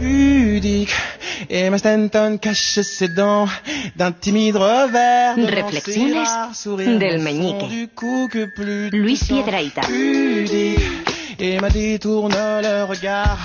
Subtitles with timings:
[0.00, 0.90] pudique.
[1.48, 3.46] Et Emma Stanton cache ses dents
[3.96, 5.36] d'un timide revers.
[5.36, 7.68] de Reflexiones del meñique.
[7.68, 9.82] du cou que plus Luis de sang Piedrahita.
[9.82, 10.80] pudique.
[11.38, 13.38] Emma détourne le regard,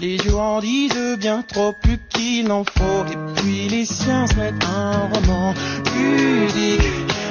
[0.00, 3.04] les yeux en disent bien trop plus qu'il n'en faut.
[3.12, 5.52] Et puis les siens se mettent un roman
[5.84, 6.80] pudique,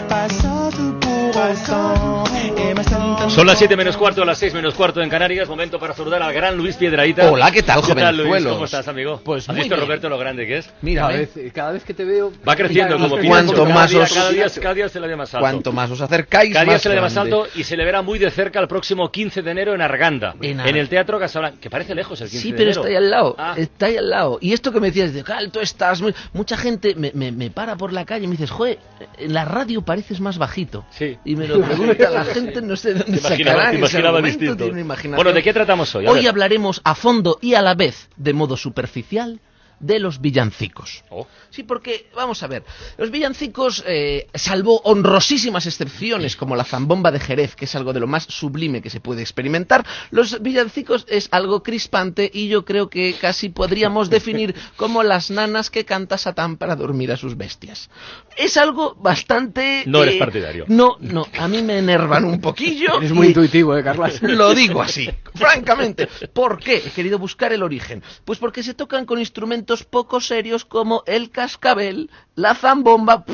[0.08, 2.24] passante pour autant.
[2.70, 5.48] Emma Stanton Son las 7 menos cuarto, las 6 menos cuarto en Canarias.
[5.48, 7.32] Momento para saludar al gran Luis Piedraíta.
[7.32, 8.44] Hola, ¿qué tal, ¿Qué tal, Luis?
[8.46, 9.22] ¿Cómo estás, amigo?
[9.24, 9.88] Pues ¿Has muy visto, bien.
[9.88, 10.70] Roberto, lo grande que es?
[10.82, 12.32] Mira, Cada vez, cada vez que te veo...
[12.48, 13.28] Va creciendo como Pinocho.
[13.30, 15.42] Cuanto cada más día, os- cada, día, cada día se le ve más alto.
[15.44, 17.86] Cuanto más os acercáis, Cada día más se le ve más alto y se le
[17.86, 21.18] verá muy de cerca el próximo 15 de enero en Arganda, En en, el Teatro
[21.20, 22.82] Casablanca, que parece lejos el 15 Sí, de pero enero.
[22.82, 23.54] está ahí al lado, Ah.
[23.58, 24.38] está ahí al lado.
[24.42, 26.14] Y esto que me decías de, alto estás, muy-".
[26.34, 28.80] mucha gente me, me, me para por la calle y me dices, joder,
[29.18, 30.86] en la radio pareces más bajito.
[30.92, 31.18] Sí.
[31.24, 35.16] Y me lo pregunta la gente, no sé de dónde imaginaba- ese distinto.
[35.16, 36.06] Bueno, ¿de qué tratamos hoy?
[36.06, 36.30] A Hoy ver.
[36.30, 39.40] hablaremos a fondo y a la vez, de modo superficial,
[39.82, 41.04] de los villancicos.
[41.10, 41.28] Oh.
[41.50, 42.64] Sí, porque, vamos a ver,
[42.98, 48.00] los villancicos, eh, salvo honrosísimas excepciones como la zambomba de Jerez, que es algo de
[48.00, 52.90] lo más sublime que se puede experimentar, los villancicos es algo crispante y yo creo
[52.90, 57.90] que casi podríamos definir como las nanas que canta Satán para dormir a sus bestias.
[58.38, 59.84] Es algo bastante...
[59.88, 60.66] No eres eh, partidario.
[60.68, 62.98] No, no, a mí me enervan un poquillo.
[62.98, 64.22] Eres muy intuitivo, ¿eh, Carlas?
[64.22, 66.08] lo digo así, francamente.
[66.34, 66.78] ¿Por qué?
[66.78, 68.04] He querido buscar el origen.
[68.26, 73.26] Pues porque se tocan con instrumentos poco serios como el cascabel, la zambomba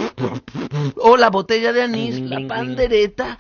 [0.98, 3.38] o la botella de anís, la pandereta,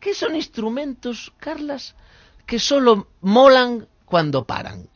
[0.00, 1.94] que son instrumentos, Carlas,
[2.46, 4.88] que solo molan cuando paran.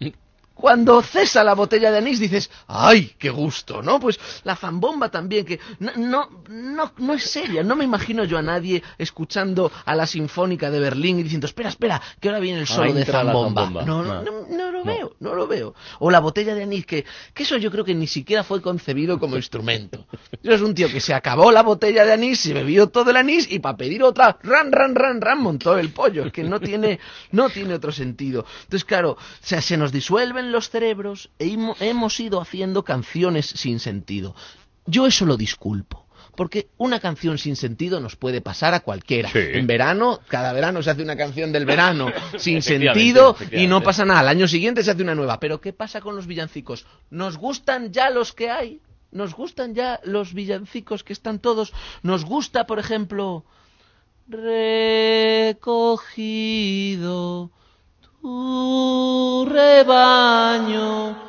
[0.56, 3.82] Cuando cesa la botella de anís dices, ¡ay, qué gusto!
[3.82, 4.00] ¿No?
[4.00, 7.62] Pues la zambomba también, que no, no, no, no es seria.
[7.62, 11.68] No me imagino yo a nadie escuchando a la Sinfónica de Berlín y diciendo, espera,
[11.68, 13.64] espera, que ahora viene el solo de zambomba.
[13.64, 13.84] zambomba.
[13.84, 14.65] No, no, No.
[14.86, 15.74] No, veo, no lo veo.
[15.98, 19.18] O la botella de anís, que, que eso yo creo que ni siquiera fue concebido
[19.18, 20.06] como instrumento.
[20.42, 23.16] Eso es un tío que se acabó la botella de anís, se bebió todo el
[23.16, 26.24] anís y para pedir otra, ran, ran, ran, ran, montó el pollo.
[26.26, 26.98] Es que no tiene,
[27.32, 28.46] no tiene otro sentido.
[28.64, 33.46] Entonces, claro, o sea, se nos disuelven los cerebros e hemo- hemos ido haciendo canciones
[33.46, 34.34] sin sentido.
[34.86, 36.05] Yo eso lo disculpo.
[36.36, 39.30] Porque una canción sin sentido nos puede pasar a cualquiera.
[39.30, 39.38] Sí.
[39.40, 43.82] En verano, cada verano se hace una canción del verano sin Efectivamente, sentido y no
[43.82, 44.20] pasa nada.
[44.20, 45.40] Al año siguiente se hace una nueva.
[45.40, 46.86] Pero ¿qué pasa con los villancicos?
[47.10, 48.80] ¿Nos gustan ya los que hay?
[49.10, 51.72] ¿Nos gustan ya los villancicos que están todos?
[52.02, 53.44] ¿Nos gusta, por ejemplo,
[54.28, 55.60] recogido
[58.20, 61.25] tu rebaño?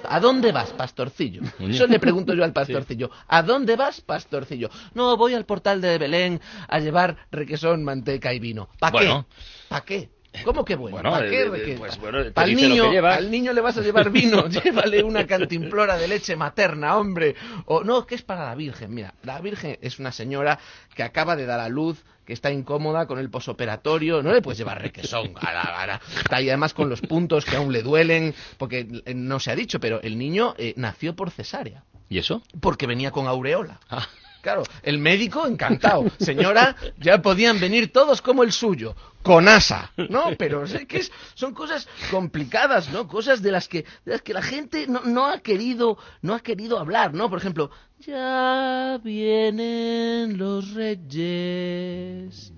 [0.00, 0.12] Vas?
[0.12, 1.42] ¿A dónde vas, pastorcillo?
[1.60, 3.10] Eso le pregunto yo al pastorcillo.
[3.28, 4.70] ¿A dónde vas, pastorcillo?
[4.94, 8.68] No, voy al portal de Belén a llevar requesón, manteca y vino.
[8.78, 9.26] ¿Para Bueno.
[9.28, 9.34] qué?
[9.68, 10.10] ¿Para qué?
[10.44, 10.96] ¿Cómo que bueno?
[10.96, 11.42] Bueno, ¿Para qué?
[11.42, 16.08] eh, pues bueno, niño, al niño le vas a llevar vino, llévale una cantimplora de
[16.08, 17.34] leche materna, hombre.
[17.66, 18.94] O no, que es para la Virgen.
[18.94, 20.58] Mira, la Virgen es una señora
[20.94, 24.22] que acaba de dar a luz, que está incómoda con el posoperatorio.
[24.22, 25.34] No le puedes llevar requesón.
[25.40, 26.00] a la vara.
[26.16, 29.54] Está ahí además con los puntos que aún le duelen, porque eh, no se ha
[29.54, 32.42] dicho, pero el niño eh, nació por cesárea, ¿Y eso?
[32.60, 33.80] porque venía con aureola.
[33.90, 34.06] Ah.
[34.42, 36.04] Claro, el médico encantado.
[36.18, 40.30] Señora, ya podían venir todos como el suyo, con asa, ¿no?
[40.36, 43.06] Pero sé que es- son cosas complicadas, ¿no?
[43.06, 46.40] Cosas de las que, de las que la gente no, no ha querido, no ha
[46.40, 47.30] querido hablar, ¿no?
[47.30, 47.70] Por ejemplo,
[48.00, 52.52] ya vienen los reyes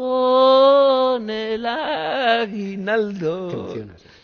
[0.00, 3.74] con el aguinaldo.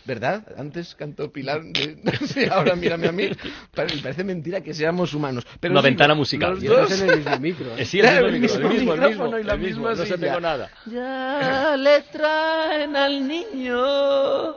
[0.07, 0.43] ¿Verdad?
[0.57, 3.29] Antes cantó Pilar, de- sí, ahora mírame a mí.
[3.75, 5.47] Pare- Parece mentira que seamos humanos.
[5.61, 6.55] Pero Una sí, ventana los musical.
[6.55, 7.67] dos- Y Estás en el mismo micro.
[7.77, 7.85] Eh, ¿eh?
[7.85, 10.07] sí, el Claro, mismo, el mismo, el mismo, micrófono y la el mismo, misma no
[10.09, 10.71] se pegó nada.
[10.87, 14.55] Ya le traen al niño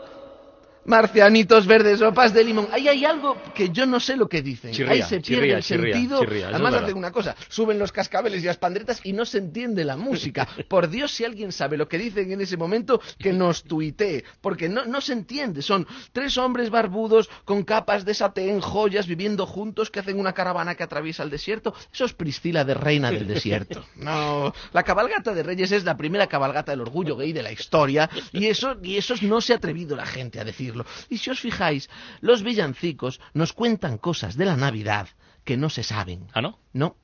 [0.90, 2.68] marcianitos verdes, sopas de limón.
[2.72, 4.72] Ahí hay algo que yo no sé lo que dicen.
[4.72, 6.22] Chirría, Ahí se pierde chirría, el chirría, sentido.
[6.48, 9.96] Además hacen una cosa, suben los cascabeles y las panderetas y no se entiende la
[9.96, 10.48] música.
[10.68, 14.68] Por Dios, si alguien sabe lo que dicen en ese momento, que nos tuitee, porque
[14.68, 15.62] no, no se entiende.
[15.62, 20.76] Son tres hombres barbudos con capas de satén, joyas, viviendo juntos, que hacen una caravana
[20.76, 21.74] que atraviesa el desierto.
[21.94, 23.86] Eso es Priscila de Reina del Desierto.
[24.00, 28.10] No, la cabalgata de Reyes es la primera cabalgata del orgullo gay de la historia
[28.32, 30.79] y eso, y eso no se ha atrevido la gente a decirlo.
[31.10, 31.90] Y si os fijáis,
[32.22, 35.08] los villancicos nos cuentan cosas de la Navidad
[35.44, 36.28] que no se saben.
[36.34, 36.60] ¿Ah, no?
[36.74, 36.96] No.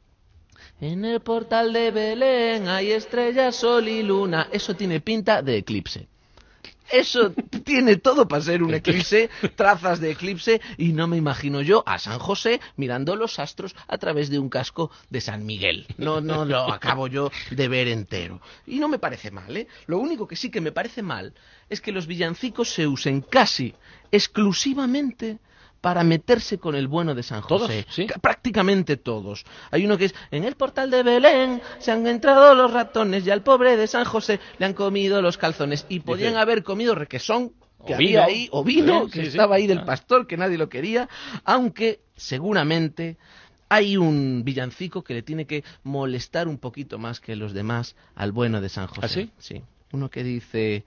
[0.79, 4.47] En el portal de Belén hay estrellas, sol y luna.
[4.51, 6.07] Eso tiene pinta de eclipse.
[6.91, 7.31] Eso
[7.63, 11.97] tiene todo para ser un eclipse, trazas de eclipse, y no me imagino yo a
[11.97, 15.87] San José mirando los astros a través de un casco de San Miguel.
[15.97, 18.41] No, no lo acabo yo de ver entero.
[18.67, 19.67] Y no me parece mal, ¿eh?
[19.87, 21.33] Lo único que sí que me parece mal
[21.69, 23.73] es que los villancicos se usen casi
[24.11, 25.39] exclusivamente
[25.81, 27.63] para meterse con el bueno de San ¿Todos?
[27.63, 27.85] José.
[27.89, 28.07] ¿Sí?
[28.07, 29.43] Ca- Prácticamente todos.
[29.71, 33.31] Hay uno que es, en el portal de Belén se han entrado los ratones y
[33.31, 35.85] al pobre de San José le han comido los calzones.
[35.89, 37.51] Y podían Dice- haber comido requesón
[37.85, 38.23] que O había vino.
[38.23, 39.27] ahí, o vino, Sí, que sí, sí.
[39.37, 39.85] estaba ahí del Ah.
[39.85, 41.07] pastor, que nadie lo quería,
[41.43, 43.17] aunque seguramente
[43.69, 48.31] hay un villancico que le tiene que molestar un poquito más que los demás al
[48.31, 49.01] bueno de San José.
[49.03, 49.31] ¿Ah, sí?
[49.37, 49.61] Sí.
[49.91, 50.83] Uno que dice,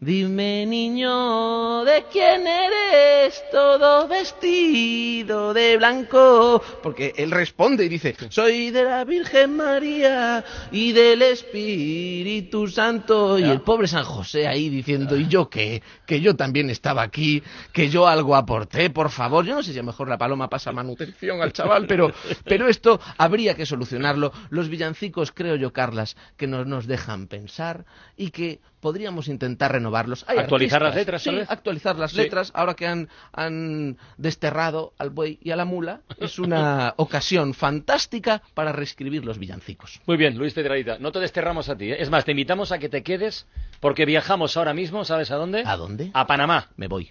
[0.00, 6.62] dime niño, ¿de quién eres todo vestido de blanco?
[6.82, 13.38] Porque él responde y dice, soy de la Virgen María y del Espíritu Santo.
[13.38, 15.82] Y el pobre San José ahí diciendo, ¿y yo qué?
[16.06, 17.42] Que yo también estaba aquí,
[17.72, 19.44] que yo algo aporté, por favor.
[19.44, 22.12] Yo no sé si a lo mejor la paloma pasa manutención al chaval, pero,
[22.44, 24.32] pero esto habría que solucionarlo.
[24.50, 27.86] Los villancicos, creo yo, Carlas, que nos, nos dejan pensar
[28.16, 30.26] y que podríamos intentar renovarlos.
[30.28, 31.50] Hay Actualizar las letras, sí, vez.
[31.50, 32.18] actualizar las Sí.
[32.18, 37.54] letras, ahora que han, han desterrado al buey y a la mula, es una ocasión
[37.54, 40.02] fantástica para reescribir los villancicos.
[40.06, 41.90] Muy bien, Luis Piedrahita, no te desterramos a ti.
[41.92, 41.96] ¿eh?
[41.98, 43.46] Es más, te invitamos a que te quedes
[43.80, 45.62] porque viajamos ahora mismo, ¿sabes a dónde?
[45.64, 46.10] ¿A dónde?
[46.12, 46.68] A Panamá.
[46.76, 47.10] Me voy.